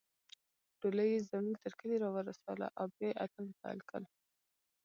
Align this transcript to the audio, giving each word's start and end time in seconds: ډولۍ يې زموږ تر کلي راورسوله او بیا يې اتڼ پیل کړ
ډولۍ 0.79 1.09
يې 1.13 1.19
زموږ 1.29 1.55
تر 1.63 1.73
کلي 1.79 1.95
راورسوله 2.03 2.67
او 2.79 2.85
بیا 2.93 3.07
يې 3.11 3.17
اتڼ 3.23 3.45
پیل 3.61 3.79
کړ 3.89 4.01